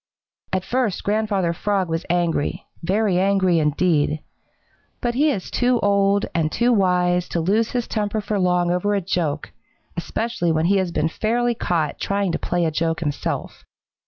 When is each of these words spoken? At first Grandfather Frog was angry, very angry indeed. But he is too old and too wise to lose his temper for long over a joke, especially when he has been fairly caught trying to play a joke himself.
At 0.51 0.63
first 0.65 1.03
Grandfather 1.03 1.53
Frog 1.53 1.87
was 1.87 2.07
angry, 2.09 2.65
very 2.81 3.19
angry 3.19 3.59
indeed. 3.59 4.21
But 4.99 5.13
he 5.13 5.29
is 5.29 5.51
too 5.51 5.79
old 5.81 6.25
and 6.33 6.51
too 6.51 6.73
wise 6.73 7.29
to 7.29 7.39
lose 7.39 7.69
his 7.73 7.87
temper 7.87 8.19
for 8.19 8.39
long 8.39 8.71
over 8.71 8.95
a 8.95 9.01
joke, 9.01 9.51
especially 9.95 10.51
when 10.51 10.65
he 10.65 10.77
has 10.77 10.91
been 10.91 11.07
fairly 11.07 11.53
caught 11.53 11.99
trying 11.99 12.31
to 12.31 12.39
play 12.39 12.65
a 12.65 12.71
joke 12.71 13.01
himself. 13.01 13.63